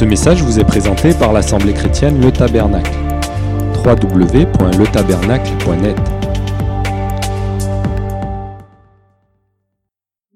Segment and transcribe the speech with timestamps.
[0.00, 2.90] Ce message vous est présenté par l'Assemblée chrétienne Le Tabernacle.
[3.84, 5.98] www.letabernacle.net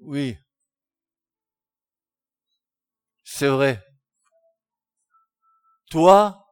[0.01, 0.37] Oui.
[3.23, 3.83] C'est vrai.
[5.89, 6.45] Toi,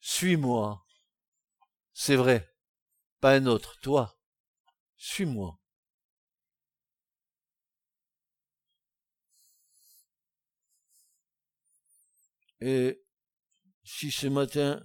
[0.00, 0.84] suis-moi.
[1.94, 2.52] C'est vrai.
[3.22, 3.80] Pas un autre.
[3.80, 4.14] Toi,
[4.98, 5.58] suis-moi.
[12.64, 13.02] Et
[13.82, 14.80] si ce matin,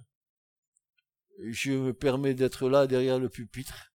[1.38, 3.92] je me permets d'être là derrière le pupitre,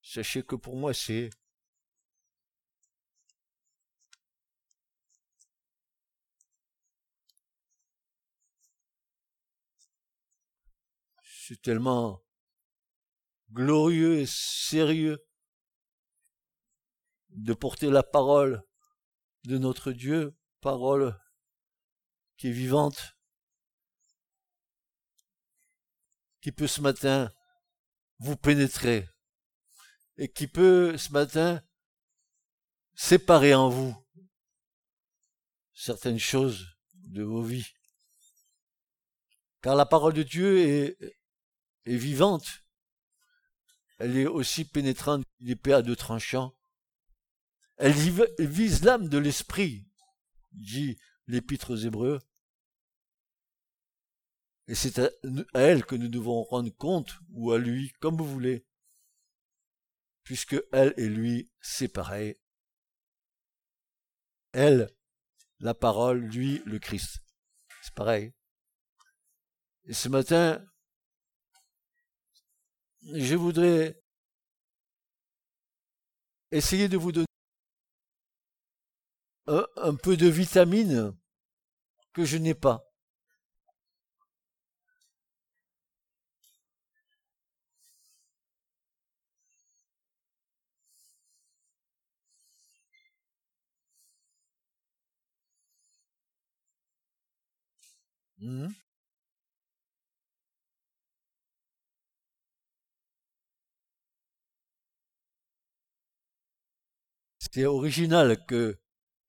[0.00, 1.28] sachez que pour moi c'est
[11.22, 12.22] c'est tellement
[13.50, 15.22] glorieux et sérieux
[17.28, 18.64] de porter la parole
[19.44, 21.18] de notre Dieu, parole
[22.36, 23.16] qui est vivante,
[26.40, 27.32] qui peut ce matin
[28.18, 29.08] vous pénétrer
[30.16, 31.62] et qui peut ce matin
[32.94, 33.96] séparer en vous
[35.72, 37.66] certaines choses de vos vies.
[39.62, 41.16] Car la parole de Dieu est,
[41.86, 42.64] vivante.
[43.98, 46.54] Elle est aussi pénétrante d'une épée à deux tranchants
[47.82, 47.94] elle
[48.38, 49.88] vise l'âme de l'esprit,
[50.52, 52.20] dit l'épître aux Hébreux.
[54.68, 55.10] Et c'est à,
[55.54, 58.64] elle que nous devons rendre compte, ou à lui, comme vous voulez,
[60.22, 62.38] puisque elle et lui, c'est pareil.
[64.52, 64.88] Elle,
[65.58, 67.18] la parole, lui, le Christ.
[67.82, 68.32] C'est pareil.
[69.86, 70.64] Et ce matin,
[73.02, 74.00] je voudrais
[76.52, 77.26] essayer de vous donner
[79.46, 81.14] un, peu de vitamine
[82.12, 82.84] que je n'ai pas.
[98.40, 98.68] Hmm?
[107.38, 108.81] C'est original que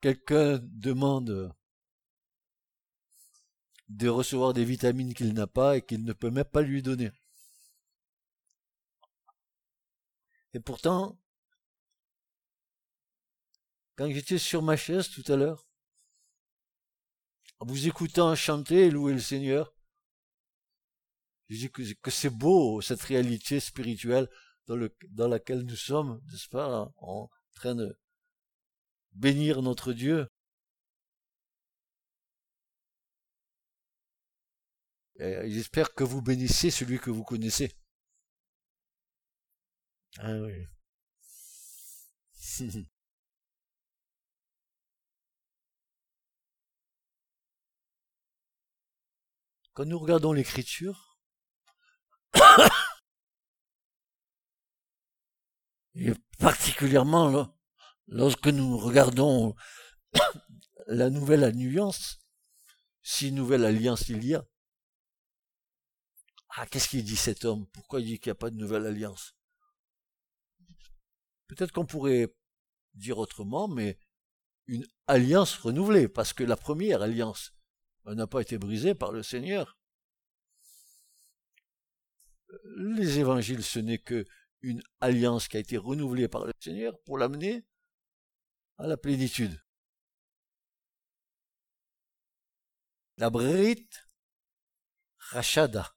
[0.04, 1.56] quelqu'un demande
[3.88, 7.10] de recevoir des vitamines qu'il n'a pas et qu'il ne peut même pas lui donner.
[10.54, 11.18] Et pourtant,
[13.96, 15.70] quand j'étais sur ma chaise tout à l'heure,
[17.60, 19.74] en vous écoutant chanter et louer le Seigneur,
[21.48, 24.30] je dis que, c'est beau cette réalité spirituelle
[24.68, 24.78] dans,
[25.12, 27.98] dans laquelle nous sommes, n'est-ce pas, en train de,
[29.16, 30.28] bénir notre Dieu.
[35.20, 37.72] J'espère que vous bénissez celui que vous connaissez.
[40.20, 40.34] Ah.
[49.74, 51.18] Quand nous regardons l'écriture,
[55.96, 57.56] et particulièrement là,
[58.08, 59.56] lorsque nous regardons
[60.88, 62.20] la nouvelle alliance,
[63.02, 64.46] si nouvelle alliance il y a,
[66.56, 67.66] ah, qu'est-ce qu'il dit cet homme?
[67.74, 69.36] Pourquoi il dit qu'il n'y a pas de nouvelle alliance?
[71.48, 72.34] Peut-être qu'on pourrait
[72.94, 73.98] dire autrement, mais
[74.68, 77.54] une alliance renouvelée, parce que la première alliance
[78.06, 79.80] n'a pas été brisée par le Seigneur.
[82.78, 84.26] Les évangiles, ce n'est que
[84.62, 87.66] une alliance qui a été renouvelée par le Seigneur pour l'amener
[88.78, 89.62] à la plénitude.
[93.18, 93.88] La Brit
[95.18, 95.96] Rachada,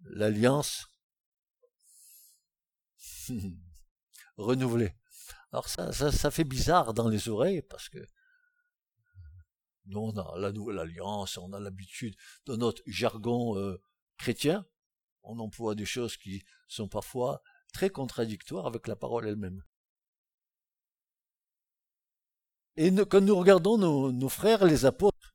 [0.00, 0.86] l'alliance
[4.36, 4.94] renouvelée.
[5.52, 7.98] Alors ça, fait bizarre dans les oreilles parce que
[9.86, 12.14] nous on a la nouvelle alliance, on a l'habitude
[12.46, 13.82] de notre jargon euh,
[14.16, 14.64] chrétien,
[15.22, 17.42] on emploie des choses qui sont parfois
[17.72, 19.64] très contradictoires avec la parole elle-même.
[22.76, 25.34] Et quand nous regardons nos, frères, les apôtres,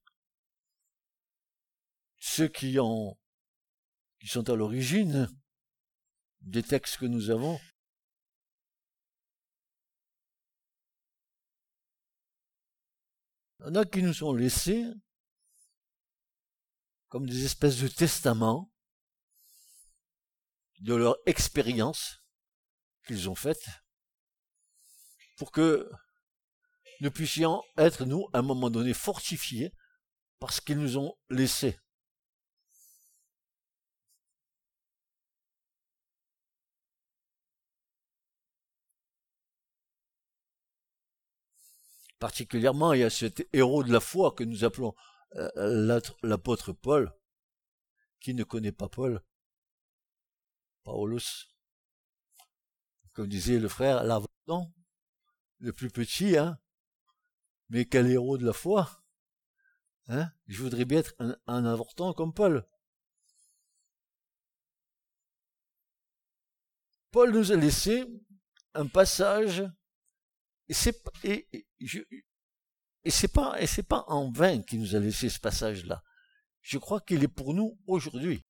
[2.17, 2.77] ceux qui
[4.19, 5.29] qui sont à l'origine
[6.41, 7.59] des textes que nous avons,
[13.59, 14.83] il y en a qui nous sont laissés
[17.09, 18.71] comme des espèces de testaments
[20.79, 22.23] de leur expérience
[23.07, 23.65] qu'ils ont faite
[25.37, 25.89] pour que
[27.01, 29.74] nous puissions être, nous, à un moment donné, fortifiés
[30.39, 31.77] parce qu'ils nous ont laissés.
[42.19, 44.95] Particulièrement, il y a cet héros de la foi que nous appelons
[45.36, 47.13] euh, l'apôtre Paul,
[48.19, 49.21] qui ne connaît pas Paul,
[50.83, 51.47] Paulus,
[53.13, 54.71] comme disait le frère Lavardon,
[55.59, 56.57] le plus petit, hein,
[57.69, 59.03] mais quel héros de la foi,
[60.07, 61.15] hein, je voudrais bien être
[61.47, 62.67] un, avortant comme Paul.
[67.12, 68.06] Paul nous a laissé
[68.73, 69.63] un passage,
[70.67, 71.47] et c'est, et,
[71.79, 76.03] et pas, et c'est pas en vain qu'il nous a laissé ce passage-là.
[76.61, 78.44] Je crois qu'il est pour nous aujourd'hui.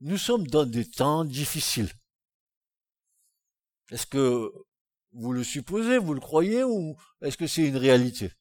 [0.00, 1.90] Nous sommes dans des temps difficiles.
[3.90, 4.52] Est-ce que
[5.14, 8.32] vous le supposez, vous le croyez, ou est-ce que c'est une réalité?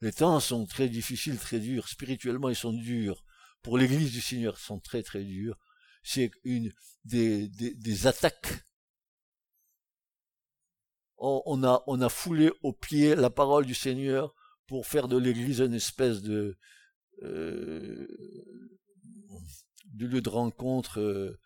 [0.00, 1.88] Les temps sont très difficiles, très durs.
[1.88, 3.22] Spirituellement, ils sont durs.
[3.62, 5.58] Pour l'Église du Seigneur, ils sont très très durs.
[6.02, 6.72] C'est une
[7.04, 8.64] des, des, des attaques.
[11.18, 14.34] On, a, on a foulé au pied la parole du Seigneur
[14.66, 16.56] pour faire de l'Église une espèce de,
[17.22, 18.08] euh,
[19.84, 21.38] de lieu de rencontre euh,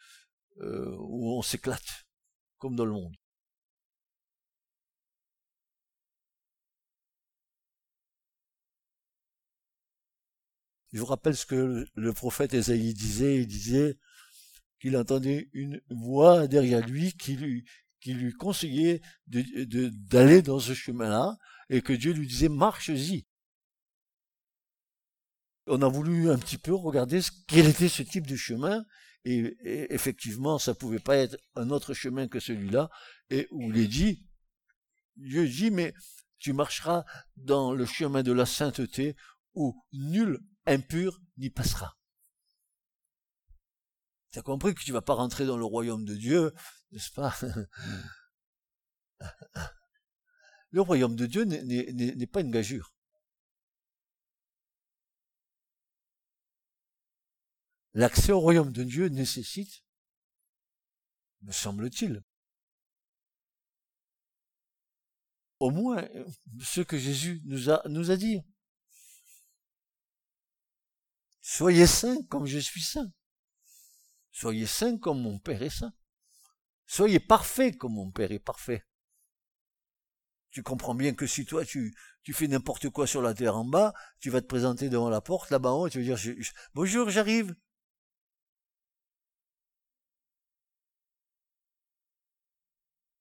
[0.61, 2.07] euh, où on s'éclate,
[2.59, 3.17] comme dans le monde.
[10.95, 13.99] Je vous rappelle ce que le prophète Esaïe disait, il disait
[14.81, 17.65] qu'il entendait une voix derrière lui qui lui,
[17.99, 21.37] qui conseillait d'aller dans ce chemin-là,
[21.69, 23.27] et que Dieu lui disait marche-y.
[25.67, 27.19] On a voulu un petit peu regarder
[27.49, 28.85] quel était ce type de chemin,
[29.25, 29.57] et,
[29.93, 32.89] effectivement, ça pouvait pas être un autre chemin que celui-là,
[33.31, 34.25] et où il est dit,
[35.17, 35.93] Dieu dit, mais
[36.39, 37.05] tu marcheras
[37.37, 39.17] dans le chemin de la sainteté,
[39.55, 41.99] où nul impur n'y passera.
[44.31, 46.53] Tu as compris que tu vas pas rentrer dans le royaume de Dieu,
[46.91, 47.37] n'est-ce pas?
[50.71, 52.93] Le royaume de Dieu n'est pas une gageure.
[57.93, 59.85] L'accès au royaume de Dieu nécessite,
[61.43, 62.25] me semble-t-il,
[65.61, 66.09] au moins
[66.61, 68.43] ce que Jésus nous a dit.
[71.47, 73.13] Soyez saints comme je suis saint.
[74.33, 75.93] Soyez saints comme mon Père est saint.
[76.87, 78.83] Soyez parfaits comme mon Père est parfait.
[80.51, 81.95] Tu comprends bien que si toi tu,
[82.33, 85.51] fais n'importe quoi sur la terre en bas, tu vas te présenter devant la porte
[85.51, 87.55] là-bas haut et tu vas dire bonjour, j'arrive.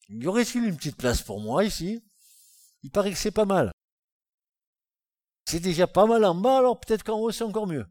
[0.08, 2.02] Y aurait-il une petite place pour moi ici?
[2.84, 3.72] Il paraît que c'est pas mal.
[5.46, 7.86] C'est déjà pas mal en bas, alors peut-être qu'en haut c'est encore mieux.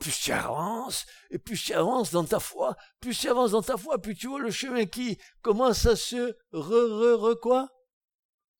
[0.00, 3.76] Plus tu avances, et plus tu avances dans ta foi, plus tu avances dans ta
[3.76, 7.68] foi, plus tu vois le chemin qui commence à se re, re, re quoi?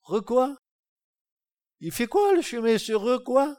[0.03, 0.57] Re quoi?
[1.81, 2.73] Il fait quoi le chemin?
[2.73, 3.57] Il se re quoi?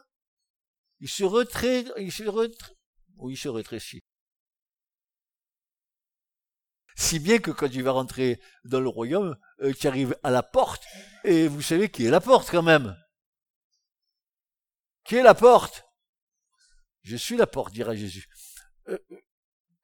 [1.00, 2.76] Il se retrait, il se retrait,
[3.16, 4.00] oui, il se rétrécit.
[6.94, 10.44] Si bien que quand tu vas rentrer dans le royaume, euh, tu arrives à la
[10.44, 10.84] porte,
[11.24, 12.96] et vous savez qui est la porte quand même.
[15.04, 15.84] Qui est la porte?
[17.02, 18.28] Je suis la porte, dira Jésus.
[18.88, 19.20] Euh, euh,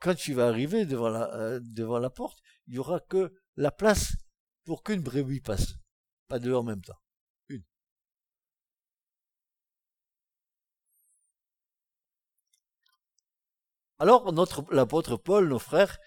[0.00, 4.16] quand tu vas arriver devant la, euh, porte, il y aura que la place
[4.64, 5.74] pour qu'une brebis passe.
[6.28, 6.98] Pas deux en même temps.
[7.48, 7.64] Une.
[13.98, 14.32] Alors,
[14.70, 15.98] l'apôtre Paul, nos frères,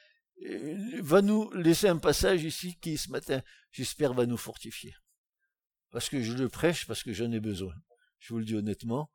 [1.01, 3.41] va nous laisser un passage ici qui, ce matin,
[3.71, 4.95] j'espère, va nous fortifier.
[5.91, 7.75] Parce que je le prêche, parce que j'en ai besoin.
[8.19, 9.11] Je vous le dis honnêtement,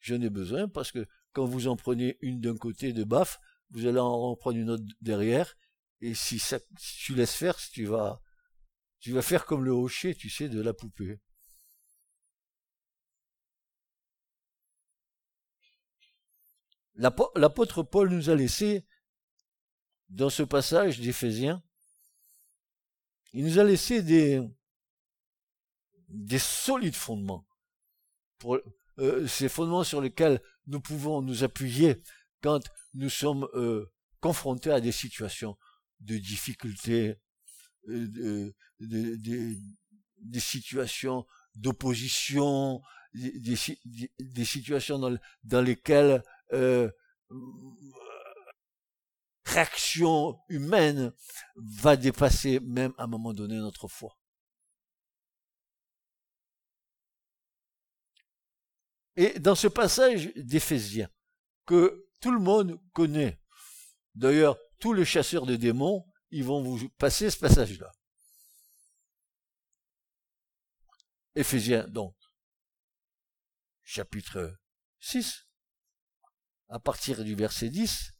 [0.00, 3.38] j'en ai besoin parce que quand vous en prenez une d'un côté de baffe,
[3.70, 5.56] vous allez en prendre une autre derrière,
[6.00, 6.40] et si,
[7.04, 8.20] tu laisses faire, tu vas,
[9.22, 11.20] faire comme le hocher, tu sais, de la poupée.
[16.94, 18.84] L'apôtre Paul nous a laissé,
[20.08, 21.62] dans ce passage d'Éphésiens,
[23.32, 24.40] il nous a laissé des,
[26.08, 27.46] des solides fondements.
[28.98, 32.00] Euh, ces fondements sur lesquels nous pouvons nous appuyer
[32.42, 32.60] quand
[32.94, 35.56] nous sommes euh, confrontés à des situations
[36.00, 37.16] de difficulté,
[37.88, 42.80] euh, des situations d'opposition,
[43.14, 44.98] des, situations
[45.42, 46.22] dans, lesquelles
[46.52, 46.90] euh,
[49.44, 51.12] réaction humaine
[51.56, 54.16] va dépasser même à un moment donné notre foi.
[59.18, 61.10] Et dans ce passage d'Éphésiens,
[61.66, 63.42] que tout le monde connaît,
[64.14, 67.90] d'ailleurs tous les chasseurs de démons, ils vont vous passer ce passage-là.
[71.34, 72.14] Éphésiens, donc,
[73.82, 74.56] chapitre
[75.00, 75.48] 6,
[76.68, 78.12] à partir du verset 10,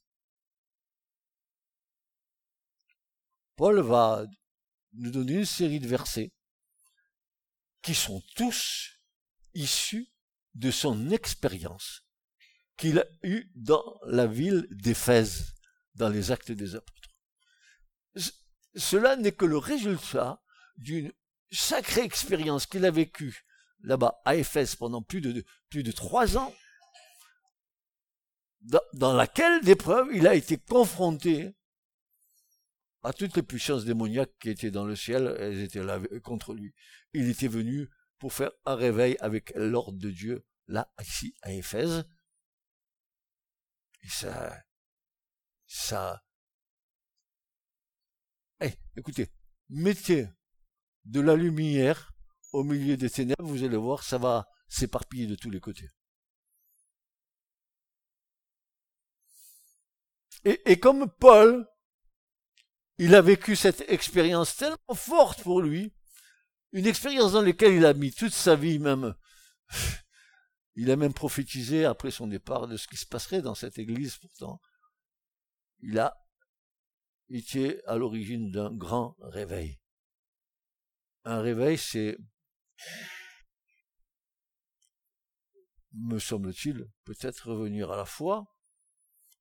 [3.54, 4.26] Paul va
[4.94, 6.32] nous donner une série de versets
[7.82, 8.98] qui sont tous
[9.54, 10.12] issus
[10.58, 12.04] de son expérience
[12.76, 15.54] qu'il a eue dans la ville d'Éphèse,
[15.94, 17.08] dans les actes des apôtres.
[18.74, 20.42] cela n'est que le résultat
[20.76, 21.12] d'une
[21.50, 23.44] sacrée expérience qu'il a vécue
[23.80, 26.54] là-bas à Éphèse pendant plus de, trois ans,
[28.60, 31.54] dans, dans laquelle d'épreuves il a été confronté
[33.04, 36.74] à toutes les puissances démoniaques qui étaient dans le ciel, elles étaient là contre lui.
[37.12, 37.88] Il était venu
[38.18, 42.04] pour faire un réveil avec l'ordre de Dieu, là, ici, à Éphèse.
[44.02, 44.64] Et ça,
[45.66, 46.22] ça,
[48.60, 49.28] eh, écoutez,
[49.68, 50.28] mettez
[51.04, 52.12] de la lumière
[52.52, 55.88] au milieu des ténèbres, vous allez voir, ça va s'éparpiller de tous les côtés.
[60.44, 61.68] Et, et comme Paul
[62.98, 65.92] il a vécu cette expérience tellement forte pour lui,
[66.72, 69.14] une expérience dans laquelle il a mis toute sa vie même.
[70.80, 74.16] Il a même prophétisé après son départ de ce qui se passerait dans cette église
[74.16, 74.60] pourtant.
[75.80, 76.16] Il a
[77.28, 79.80] été à l'origine d'un grand réveil.
[81.24, 82.16] Un réveil, c'est,
[85.94, 88.46] me semble-t-il, peut-être revenir à la foi.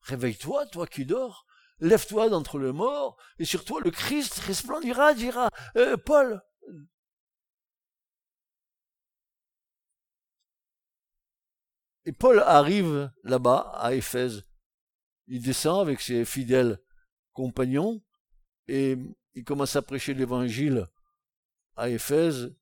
[0.02, 1.46] Réveille-toi, toi qui dors.
[1.78, 6.42] Lève-toi d'entre les morts, et sur toi le Christ resplendira, dira euh, Paul.
[12.08, 14.44] Et Paul arrive là-bas, à Éphèse.
[15.28, 16.80] Il descend avec ses fidèles
[17.34, 18.02] compagnons,
[18.68, 18.98] et
[19.36, 20.88] il commence à prêcher l'évangile
[21.76, 22.56] à Éphèse.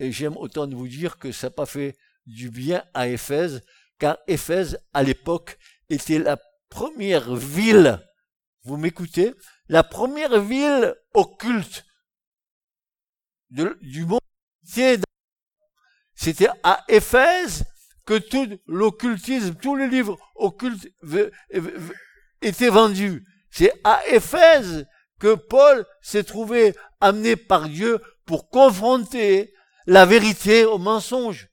[0.00, 3.62] Et j'aime autant de vous dire que ça n'a pas fait du bien à Éphèse,
[3.98, 5.58] car Éphèse, à l'époque,
[5.90, 6.38] était la
[6.70, 8.00] première ville
[8.68, 9.34] vous m'écoutez,
[9.68, 11.86] la première ville occulte
[13.50, 14.20] du monde,
[16.14, 17.64] c'était à Éphèse
[18.08, 20.88] que tout l'occultisme, tous les livres occultes
[22.40, 23.22] étaient vendus.
[23.50, 24.86] C'est à Éphèse
[25.20, 29.52] que Paul s'est trouvé amené par Dieu pour confronter
[29.86, 31.50] la vérité au mensonge.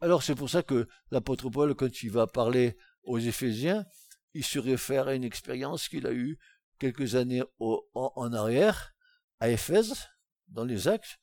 [0.00, 3.84] Alors c'est pour ça que l'apôtre Paul, quand il va parler aux Éphésiens,
[4.34, 6.38] il se réfère à une expérience qu'il a eue
[6.78, 8.94] quelques années en, arrière,
[9.38, 10.08] à Éphèse,
[10.48, 11.18] dans les actes.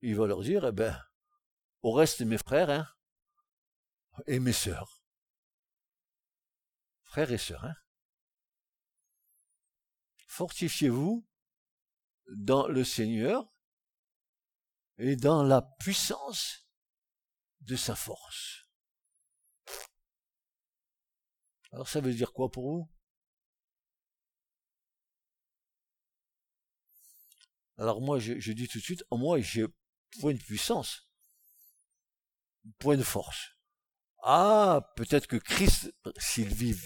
[0.00, 0.98] Il va leur dire, eh ben,
[1.82, 2.86] au reste mes frères, hein,
[4.26, 5.02] et mes sœurs.
[7.02, 7.74] Frères et sœurs, hein.
[10.26, 11.28] Fortifiez-vous
[12.28, 13.52] dans le Seigneur
[14.96, 16.66] et dans la puissance
[17.60, 18.61] de sa force.
[21.72, 22.88] Alors ça veut dire quoi pour vous?
[27.78, 29.66] Alors moi, je, dis tout de suite, moi, j'ai
[30.20, 31.08] point de puissance,
[32.78, 33.56] point de force.
[34.22, 36.76] Ah, peut-être que Christ, s'il vit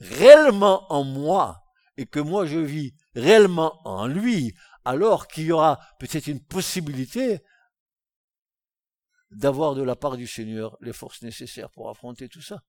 [0.00, 1.62] réellement en moi,
[1.96, 7.40] et que moi je vis réellement en lui, alors qu'il y aura peut-être une possibilité
[9.30, 12.62] d'avoir de la part du Seigneur les forces nécessaires pour affronter tout ça.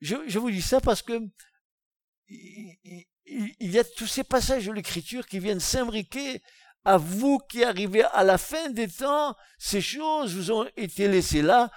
[0.00, 1.20] Je, vous dis ça parce que
[2.28, 3.06] il,
[3.60, 6.42] y a tous ces passages de l'Écriture qui viennent s'imbriquer
[6.84, 9.34] à vous qui arrivez à la fin des temps.
[9.58, 11.70] Ces choses vous ont été laissées là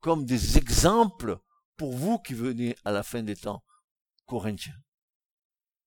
[0.00, 1.38] comme des exemples
[1.76, 3.64] pour vous qui venez à la fin des temps.
[4.26, 4.76] Corinthiens.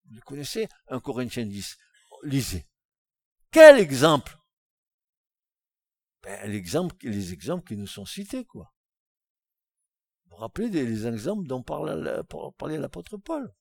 [0.10, 1.77] Vous connaissez un Corinthien 10.
[2.24, 2.68] Lisez.
[3.51, 4.38] Quel exemple?
[6.24, 8.74] Ben, les exemples qui nous sont cités, quoi.
[10.38, 13.51] Rappelez des exemples dont parlait l'apôtre Paul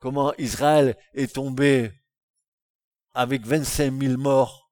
[0.00, 1.92] Comment Israël est tombé
[3.12, 4.68] avec 25 000 morts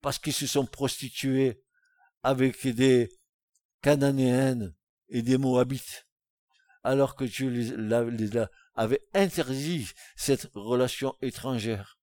[0.00, 1.62] parce qu'ils se sont prostitués
[2.22, 3.10] avec des
[3.82, 4.74] Cananéennes
[5.08, 6.08] et des Moabites,
[6.82, 12.00] alors que Dieu les, les avait interdit cette relation étrangère.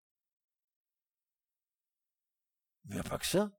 [2.86, 3.52] Mais il n'y a pas que ça.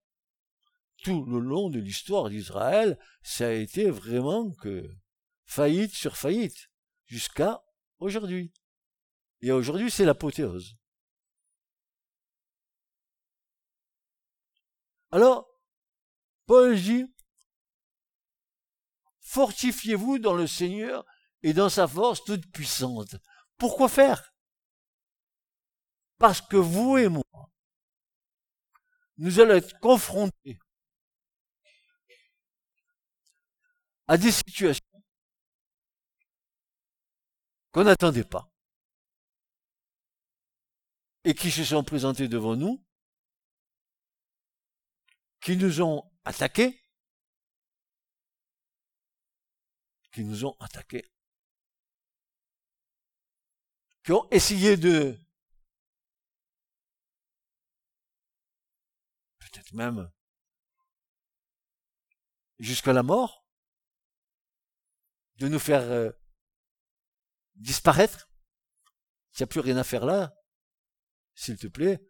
[1.03, 4.89] Tout le long de l'histoire d'Israël, ça a été vraiment que
[5.47, 6.71] faillite sur faillite,
[7.07, 7.61] jusqu'à
[7.99, 8.53] aujourd'hui.
[9.41, 10.77] Et aujourd'hui, c'est l'apothéose.
[15.11, 15.49] Alors,
[16.47, 17.13] Paul dit,
[19.21, 21.05] fortifiez-vous dans le Seigneur
[21.43, 23.17] et dans sa force toute puissante.
[23.59, 24.33] Pourquoi faire?
[26.19, 27.25] Parce que vous et moi,
[29.17, 30.61] nous allons être confrontés
[34.13, 35.03] à des situations
[37.71, 38.47] qu'on n'attendait pas
[41.25, 42.85] et qui se sont présentées devant nous,
[45.41, 46.85] qui nous ont attaqués,
[50.13, 51.11] qui nous ont attaqués,
[54.05, 55.19] qui ont essayé de
[59.39, 60.13] peut-être même
[62.59, 63.42] jusqu'à la mort,
[65.43, 66.11] de nous faire euh,
[67.57, 68.31] disparaître.
[69.33, 70.35] S'il n'y a plus rien à faire là,
[71.35, 72.01] s'il te plaît,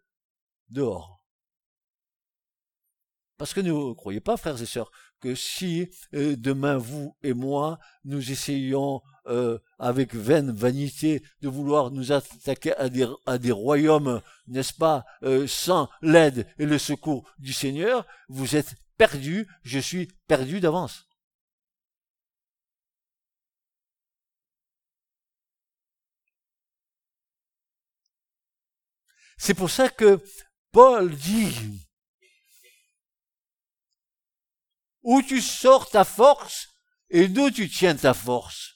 [0.69, 1.23] dehors.
[3.37, 7.79] Parce que ne croyez pas, frères et sœurs, que si euh, demain vous et moi,
[8.03, 12.89] nous essayons euh, avec vaine vanité de vouloir nous attaquer à
[13.39, 15.05] des, royaumes, n'est-ce pas,
[15.47, 21.07] sans l'aide et le secours du Seigneur, vous êtes perdus, je suis perdu d'avance.
[29.37, 30.23] C'est pour ça que
[30.71, 31.87] Paul dit,
[35.03, 36.69] où tu sors ta force
[37.09, 38.75] et d'où tu tiens ta force.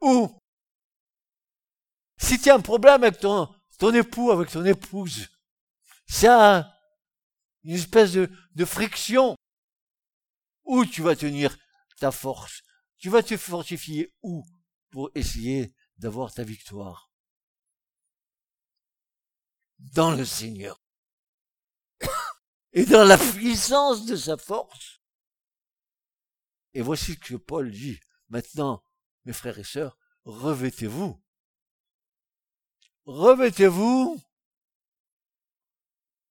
[0.00, 0.38] Où?
[2.18, 3.48] Si tu as un problème avec ton,
[3.94, 5.28] époux, avec ton épouse,
[6.06, 6.64] c'est une
[7.64, 9.36] espèce de, de friction.
[10.64, 11.56] Où tu vas tenir
[11.98, 12.62] ta force?
[12.98, 14.44] Tu vas te fortifier où
[14.90, 17.12] pour essayer d'avoir ta victoire
[19.78, 20.82] Dans le Seigneur.
[22.72, 25.00] Et dans la puissance de sa force.
[26.74, 28.00] Et voici ce que Paul dit.
[28.28, 28.84] Maintenant,
[29.24, 31.22] mes frères et sœurs, revêtez-vous.
[33.04, 34.20] Revêtez-vous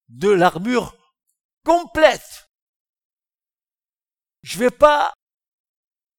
[0.09, 0.97] de l'armure
[1.63, 2.49] complète.
[4.41, 5.13] Je vais pas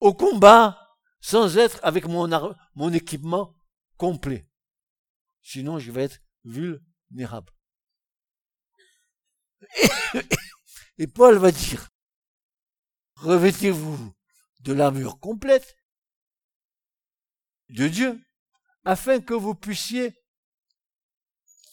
[0.01, 2.31] au combat sans être avec mon,
[2.75, 3.55] mon équipement
[3.97, 4.49] complet.
[5.43, 7.53] Sinon, je vais être vulnérable.
[10.99, 11.91] Et Paul va dire,
[13.17, 14.15] revêtez-vous
[14.61, 15.77] de l'armure complète
[17.71, 18.23] de Dieu,
[18.85, 20.13] afin que vous puissiez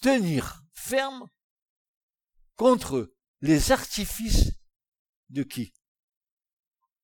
[0.01, 1.29] tenir ferme
[2.55, 4.53] contre les artifices
[5.29, 5.73] de qui?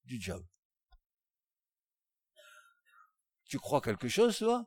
[0.06, 0.46] Du diable.
[3.46, 4.66] Tu crois quelque chose, toi?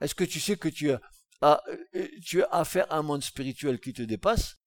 [0.00, 1.62] Est-ce que tu sais que tu as,
[1.94, 4.58] euh, tu as affaire à un monde spirituel qui te dépasse?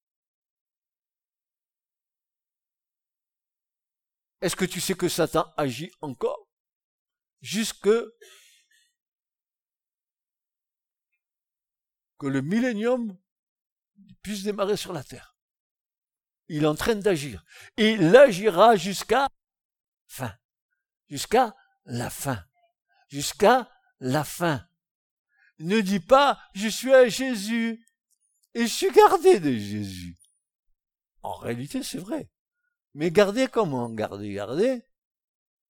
[4.41, 6.47] Est-ce que tu sais que Satan agit encore?
[7.41, 7.89] Jusque
[12.17, 13.17] que le millénium
[14.21, 15.35] puisse démarrer sur la terre.
[16.47, 17.43] Il est en train d'agir.
[17.77, 19.27] Il agira jusqu'à
[20.07, 20.37] fin.
[21.07, 22.45] Jusqu'à la fin
[23.11, 23.69] jusqu'à
[23.99, 24.65] la fin.
[25.59, 27.85] Ne dis pas, je suis à Jésus
[28.55, 30.17] et je suis gardé de Jésus.
[31.21, 32.31] En réalité, c'est vrai.
[32.93, 34.81] Mais garder comment Garder, garder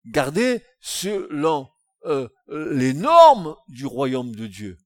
[0.06, 1.70] Garder selon
[2.06, 4.78] euh, les normes du royaume de Dieu.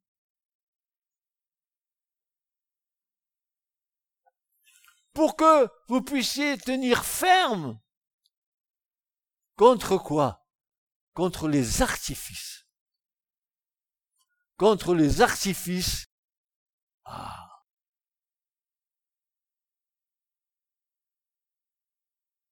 [5.13, 7.79] Pour que vous puissiez tenir ferme.
[9.55, 10.44] Contre quoi?
[11.15, 12.67] Contre les artifices.
[14.57, 16.05] Contre les artifices.
[17.05, 17.63] Ah.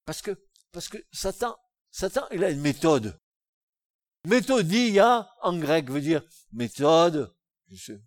[0.05, 1.55] Parce que, parce que Satan,
[1.91, 3.19] Satan, il a une méthode.
[4.25, 7.35] Méthodia, en grec, veut dire méthode.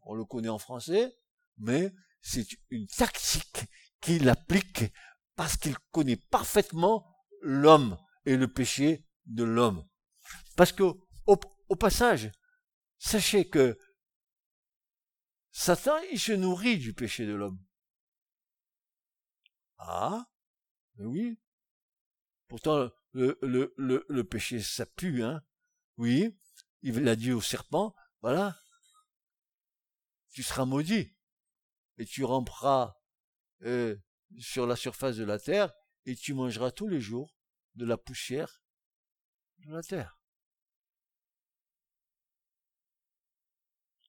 [0.02, 1.14] on le connaît en français,
[1.58, 3.66] mais c'est une tactique
[4.00, 4.84] qu'il applique
[5.34, 7.06] parce qu'il connaît parfaitement
[7.42, 9.86] l'homme et le péché de l'homme.
[10.56, 10.84] Parce que,
[11.26, 12.30] au, passage,
[12.98, 13.78] sachez que
[15.50, 17.62] Satan, il se nourrit du péché de l'homme.
[19.78, 20.26] Ah,
[20.98, 21.38] oui.
[22.48, 25.42] Pourtant, le, le, le, le péché, ça pue, hein.
[25.96, 26.38] Oui,
[26.82, 28.58] il a dit au serpent, voilà,
[30.30, 31.16] tu seras maudit,
[31.96, 32.94] et tu ramperas
[33.62, 33.96] euh,
[34.38, 35.72] sur la surface de la terre,
[36.04, 37.34] et tu mangeras tous les jours
[37.74, 38.62] de la poussière
[39.58, 40.15] de la terre.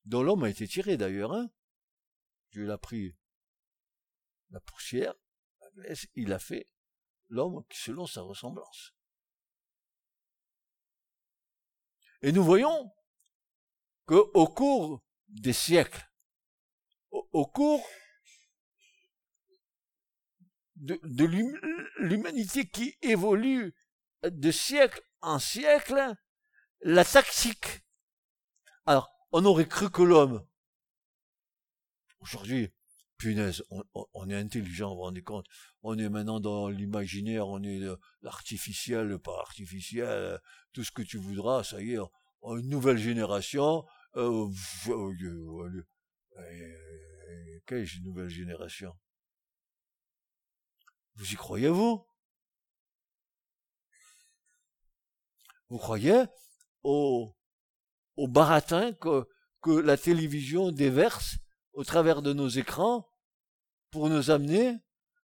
[0.07, 1.51] Dont l'homme a été tiré d'ailleurs, hein.
[2.51, 3.13] Dieu l'a pris
[4.51, 5.13] la poussière,
[6.15, 6.69] il a fait
[7.27, 8.95] l'homme selon sa ressemblance.
[12.21, 12.89] Et nous voyons
[14.05, 16.09] que au cours des siècles,
[17.11, 17.85] au, cours
[20.77, 21.25] de, de
[21.97, 23.75] l'humanité qui évolue
[24.23, 26.15] de siècle en siècle,
[26.79, 27.81] la tactique.
[28.85, 30.45] Alors, on aurait cru que l'homme,
[32.19, 32.71] aujourd'hui,
[33.17, 33.63] punaise,
[34.13, 35.47] on, est intelligent, vous vous rendez compte.
[35.81, 37.79] On est maintenant dans l'imaginaire, on est
[38.21, 40.39] l'artificiel, le pas artificiel,
[40.73, 41.99] tout ce que tu voudras, ça y est,
[42.43, 43.85] une nouvelle génération.
[44.15, 44.47] Euh,
[47.65, 48.95] quelle nouvelle génération?
[51.15, 52.05] Vous y croyez, vous?
[55.69, 56.23] Vous croyez
[56.83, 57.35] au,
[58.17, 59.25] au baratin que,
[59.83, 61.35] la télévision déverse
[61.73, 63.05] au travers de nos écrans
[63.91, 64.77] pour nous amener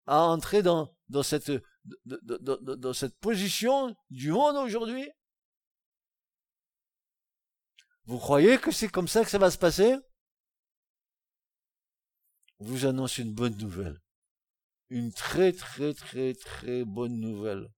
[0.06, 1.49] à entrer dans, cette,
[2.06, 5.10] dans cette position du monde aujourd'hui
[8.06, 9.95] Vous croyez que c'est comme ça que ça va se passer?
[12.60, 14.01] Vous annonce une bonne nouvelle.
[14.89, 17.69] Une très très très très bonne nouvelle.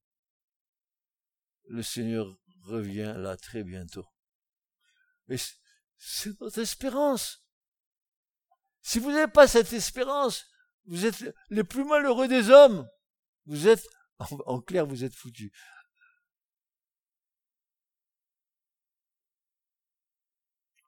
[1.70, 4.06] Le Seigneur revient là très bientôt.
[5.30, 5.38] Et
[5.98, 7.46] c'est notre espérance.
[8.82, 10.46] Si vous n'avez pas cette espérance,
[10.86, 12.88] vous êtes les plus malheureux des hommes.
[13.46, 13.88] Vous êtes,
[14.20, 15.52] en, clair, vous êtes foutus.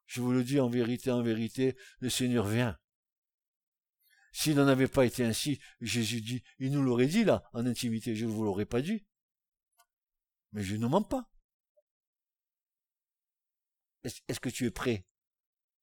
[0.06, 2.78] Je vous le dis en vérité, en vérité, le Seigneur vient.
[4.32, 8.14] S'il n'en avait pas été ainsi, Jésus dit, il nous l'aurait dit là, en intimité,
[8.14, 9.04] je ne vous l'aurais pas dit.
[10.52, 11.28] Mais je ne mens pas.
[14.04, 15.04] Est-ce que tu es prêt?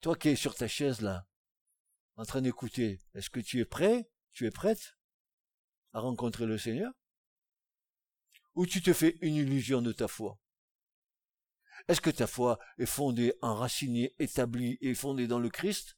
[0.01, 1.27] Toi qui es sur ta chaise là,
[2.15, 4.09] en train d'écouter, est-ce que tu es prêt?
[4.31, 4.97] Tu es prête
[5.93, 6.93] à rencontrer le Seigneur?
[8.53, 10.39] Ou tu te fais une illusion de ta foi?
[11.87, 15.97] Est-ce que ta foi est fondée, enracinée, établie et fondée dans le Christ?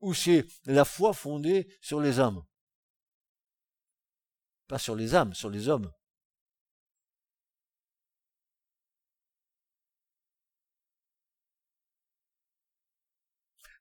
[0.00, 2.44] Ou c'est la foi fondée sur les âmes?
[4.68, 5.90] Pas sur les âmes, sur les hommes.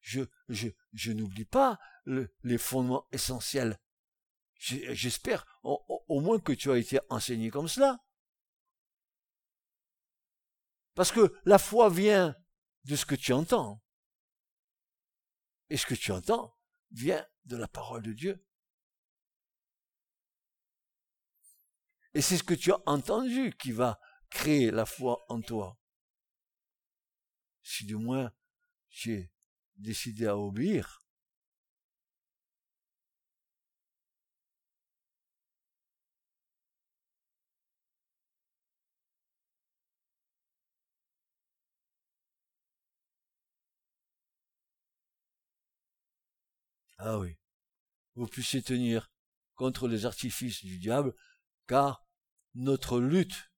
[0.04, 3.80] Je, je, je n'oublie pas les fondements essentiels.
[4.58, 7.98] J'espère au, moins que tu as été enseigné comme cela.
[10.94, 12.36] Parce que la foi vient
[12.84, 13.82] de ce que tu entends.
[15.70, 16.56] Et ce que tu entends
[16.92, 18.46] vient de la parole de Dieu.
[22.14, 25.80] Et c'est ce que tu as entendu qui va créer la foi en toi.
[27.64, 28.32] Si du moins
[28.90, 29.33] tu
[29.78, 31.04] décidé à obéir.
[46.98, 47.36] Ah oui,
[48.16, 49.12] vous puissiez tenir
[49.56, 51.14] contre les artifices du diable,
[51.68, 52.06] car
[52.56, 53.52] notre lutte,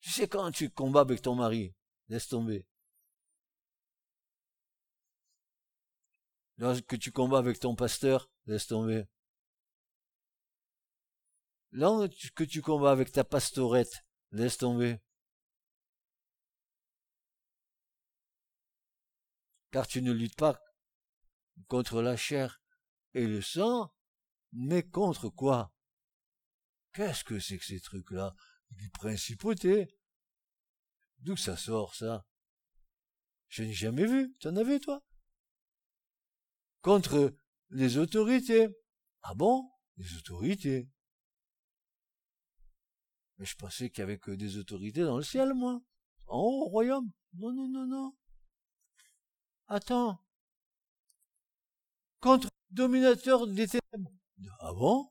[0.00, 1.74] tu sais quand tu combats avec ton mari,
[2.08, 2.66] laisse tomber.
[6.58, 9.06] Lorsque tu combats avec ton pasteur, laisse tomber.
[11.70, 14.98] Lorsque tu combats avec ta pastorette, laisse tomber.
[19.70, 20.60] Car tu ne luttes pas
[21.68, 22.60] contre la chair
[23.14, 23.94] et le sang,
[24.52, 25.72] mais contre quoi?
[26.92, 28.34] Qu'est-ce que c'est que ces trucs-là?
[28.70, 29.88] Des principautés
[31.20, 32.26] D'où ça sort, ça?
[33.48, 34.34] Je n'ai jamais vu.
[34.40, 35.02] T'en as vu, toi?
[36.82, 37.34] Contre
[37.70, 38.68] les autorités.
[39.22, 39.70] Ah bon?
[39.96, 40.88] Les autorités
[43.38, 45.80] Mais je pensais qu'il y avait que des autorités dans le ciel, moi.
[46.26, 47.10] En haut, au royaume.
[47.34, 48.16] Non, non, non, non.
[49.66, 50.24] Attends.
[52.20, 54.12] Contre les dominateurs des ténèbres.
[54.60, 55.10] Ah bon?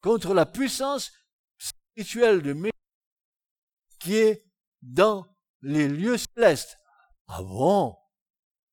[0.00, 1.10] Contre la puissance
[1.58, 2.70] spirituelle de
[3.98, 4.44] qui est
[4.82, 5.26] dans
[5.62, 6.77] les lieux célestes
[7.28, 7.96] Ah bon?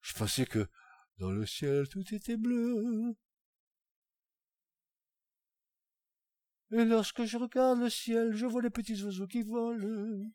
[0.02, 0.68] Je pensais que
[1.20, 3.16] dans le ciel tout était bleu.
[6.72, 10.30] Et lorsque je regarde le ciel, je vois les petits oiseaux qui volent.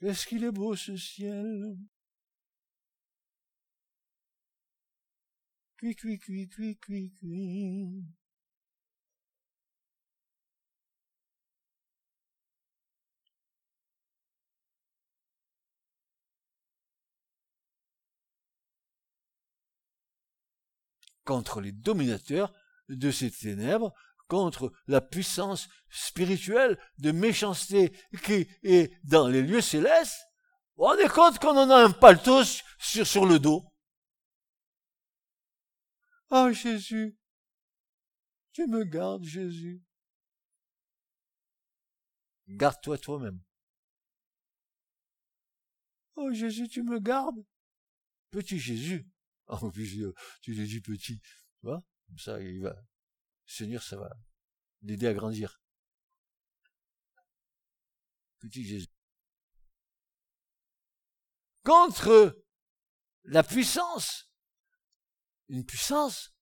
[0.00, 1.76] Qu'est-ce qu'il est beau ce ciel?
[5.78, 8.04] Cui, cui, cui, cui, cui, cui.
[21.24, 22.52] Contre les dominateurs
[22.88, 23.92] de ces ténèbres,
[24.28, 27.92] contre la puissance spirituelle de méchanceté
[28.24, 30.26] qui est dans les lieux célestes,
[30.76, 32.44] on est compte qu'on en a un paletot
[32.78, 33.62] sur, sur le dos.
[36.30, 37.18] Oh Jésus,
[38.52, 39.82] tu me gardes Jésus.
[42.48, 43.40] Garde-toi toi-même.
[46.16, 47.44] Oh Jésus, tu me gardes?
[48.30, 49.11] Petit Jésus.
[49.62, 49.70] Oh,
[50.40, 51.20] tu l'as dit petit.
[51.20, 51.84] Tu vois?
[52.06, 52.74] Comme ça, il va.
[53.44, 54.10] Seigneur, ça va
[54.80, 55.60] l'aider à grandir.
[58.38, 58.88] Petit Jésus.
[61.64, 62.42] Contre
[63.24, 64.32] la puissance
[65.52, 66.34] une puissance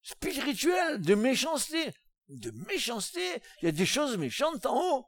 [0.00, 1.92] spirituelle de méchanceté.
[2.28, 3.42] De méchanceté.
[3.60, 5.06] Il y a des choses méchantes en haut.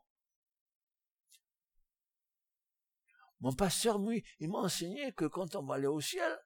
[3.40, 6.38] Mon pasteur, oui, il m'a enseigné que quand on va aller au ciel,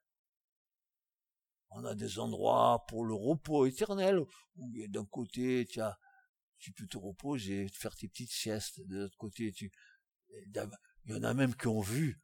[1.71, 4.21] on a des endroits pour le repos éternel,
[4.57, 5.99] où d'un côté, tu, as,
[6.59, 9.71] tu peux te reposer, faire tes petites siestes, de l'autre côté, tu,
[10.29, 10.67] il
[11.07, 12.21] y en a même qui ont vu,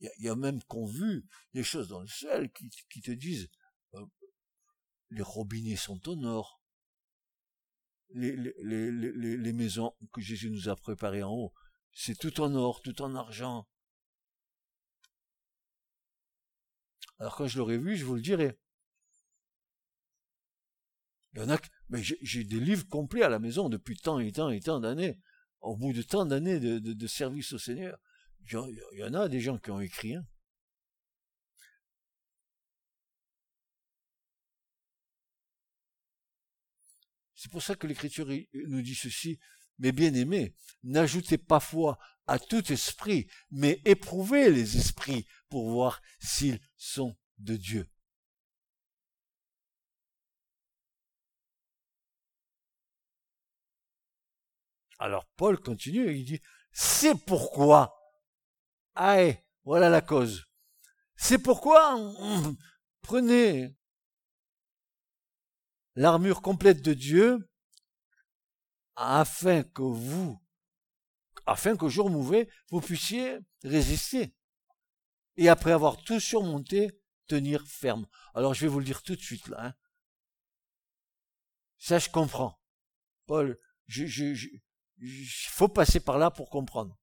[0.00, 3.50] il y, a même qui ont vu des choses dans le ciel qui, te disent,
[3.94, 4.06] euh,
[5.10, 6.62] les robinets sont en or.
[8.12, 11.52] Les, les, les, les, maisons que Jésus nous a préparées en haut,
[11.92, 13.68] c'est tout en or, tout en argent.
[17.18, 18.58] Alors quand je l'aurai vu, je vous le dirai.
[21.34, 24.50] Y en a, mais j'ai des livres complets à la maison depuis tant et tant
[24.50, 25.18] et tant d'années.
[25.60, 27.98] Au bout de tant d'années de, de, service au Seigneur,
[28.50, 30.26] il y, en a des gens qui ont écrit un.
[37.34, 38.26] C'est pour ça que l'Écriture
[38.66, 39.38] nous dit ceci.
[39.78, 46.02] Mais bien aimés, n'ajoutez pas foi à tout esprit, mais éprouvez les esprits pour voir
[46.18, 47.88] s'ils sont de Dieu.
[55.00, 56.40] Alors Paul continue et il dit,
[56.72, 57.98] c'est pourquoi,
[58.94, 60.44] aïe, voilà la cause.
[61.16, 61.98] C'est pourquoi
[63.00, 63.74] prenez
[65.94, 67.50] l'armure complète de Dieu
[68.94, 70.38] afin que vous,
[71.46, 74.36] afin qu'au jour mauvais, vous puissiez résister.
[75.38, 76.90] Et après avoir tout surmonté,
[77.26, 78.06] tenir ferme.
[78.34, 79.64] Alors je vais vous le dire tout de suite là.
[79.64, 79.74] Hein.
[81.78, 82.60] Ça, je comprends.
[83.24, 84.60] Paul, je, je, il
[85.48, 86.96] faut passer par là pour comprendre.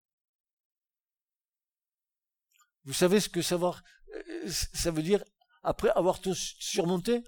[2.83, 3.83] Vous savez ce que savoir,
[4.13, 5.23] euh, ça veut dire
[5.63, 7.23] après avoir tout surmonté?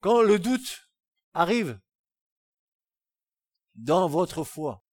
[0.00, 0.88] Quand le doute
[1.32, 1.80] arrive
[3.74, 4.84] dans votre foi,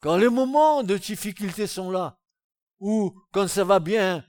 [0.00, 2.18] quand les moments de difficulté sont là,
[2.78, 4.24] ou quand ça va bien,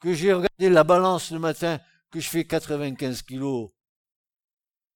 [0.00, 1.80] que j'ai regardé la balance le matin,
[2.14, 3.72] que je fais 95 kilos,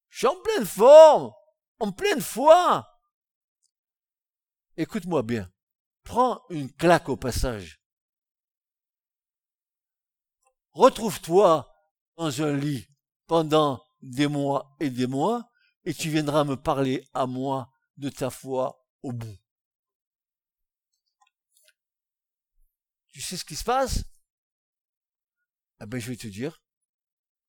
[0.09, 1.33] je suis en pleine forme,
[1.81, 2.89] en pleine foi.
[4.77, 5.53] Écoute-moi bien,
[6.05, 7.83] prends une claque au passage.
[10.71, 11.69] Retrouve-toi
[12.17, 12.87] dans un lit
[13.27, 15.51] pendant des mois et des mois,
[15.85, 19.39] et tu viendras me parler à moi de ta foi au bout.
[23.09, 24.05] Tu sais ce qui se passe?
[25.81, 26.63] Eh ben, je vais te dire.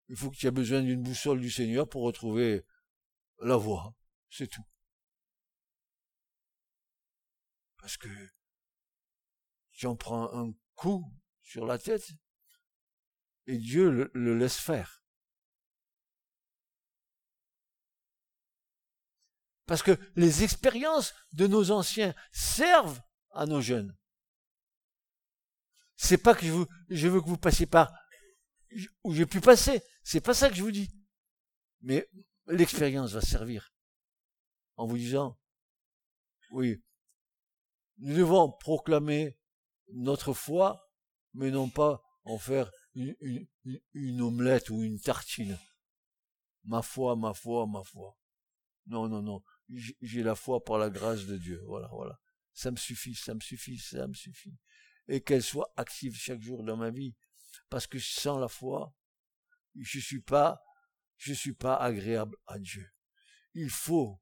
[0.09, 2.65] Il faut que tu aies besoin d'une boussole du Seigneur pour retrouver
[3.39, 3.95] la voie.
[4.29, 4.65] C'est tout.
[7.77, 8.09] Parce que
[9.71, 11.05] tu en prends un coup
[11.41, 12.11] sur la tête
[13.47, 14.99] et Dieu le laisse faire.
[19.69, 23.95] Parce que les expériences de nos anciens servent à nos jeunes.
[25.95, 26.43] C'est pas que
[26.89, 27.93] je, veux que vous passiez par
[29.03, 29.83] où j'ai pu passer.
[30.11, 30.89] C'est pas ça que je vous dis.
[31.81, 32.09] Mais
[32.47, 33.71] l'expérience va servir
[34.75, 35.39] en vous disant,
[36.49, 36.81] oui,
[37.99, 39.37] nous devons proclamer
[39.93, 40.91] notre foi,
[41.35, 43.45] mais non pas en faire une,
[43.93, 45.59] une omelette ou une tartine.
[46.63, 48.17] ma foi, ma foi, ma foi.
[48.87, 49.43] Non, non, non.
[49.69, 51.61] J'ai la foi par la grâce de Dieu.
[51.67, 52.19] Voilà, voilà.
[52.53, 54.57] Ça me suffit, ça me suffit, ça me suffit.
[55.07, 57.15] Et qu'elle soit active chaque jour dans ma vie.
[57.69, 58.95] Parce que sans la foi,
[59.83, 60.61] je suis pas,
[61.17, 62.89] je suis pas agréable à Dieu.
[63.53, 64.19] Il faut,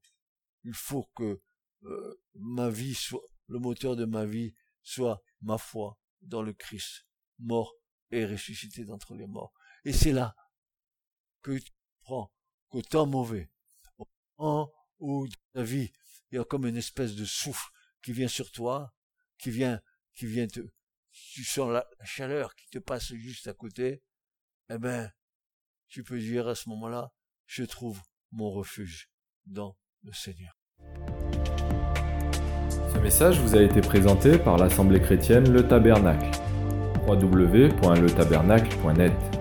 [0.64, 1.40] il faut que
[1.84, 7.06] euh, ma vie soit, le moteur de ma vie soit ma foi dans le Christ,
[7.38, 7.74] mort
[8.10, 9.52] et ressuscité d'entre les morts.
[9.84, 10.34] Et c'est là
[11.42, 12.32] que tu prends
[12.68, 13.50] qu'au temps mauvais,
[13.98, 15.92] au temps où ta vie,
[16.30, 17.70] il y a comme une espèce de souffle
[18.02, 18.94] qui vient sur toi,
[19.38, 19.80] qui vient,
[20.14, 20.60] qui vient te,
[21.10, 24.02] tu sens la, chaleur qui te passe juste à côté,
[24.70, 25.10] eh ben,
[25.88, 27.12] tu peux dire à ce moment-là,
[27.46, 29.08] je trouve mon refuge
[29.46, 30.52] dans le Seigneur.
[32.92, 36.30] Ce message vous a été présenté par l'Assemblée chrétienne Le Tabernacle.
[37.06, 39.37] www.letabernacle.net